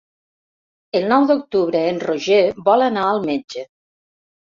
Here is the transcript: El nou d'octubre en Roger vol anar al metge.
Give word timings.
El 1.01 1.05
nou 1.11 1.27
d'octubre 1.33 1.83
en 1.91 2.01
Roger 2.07 2.43
vol 2.73 2.89
anar 2.91 3.07
al 3.15 3.25
metge. 3.31 3.69